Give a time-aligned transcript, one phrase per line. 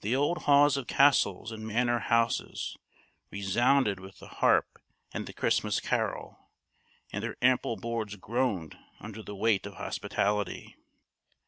[0.00, 2.76] The old halls of castles and manor houses
[3.30, 6.50] resounded with the harp and the Christmas carol,
[7.12, 10.74] and their ample boards groaned under the weight of hospitality.